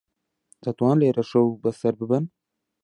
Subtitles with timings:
[0.63, 2.25] دەتوانن لێرە شەو بەسەر ببەن.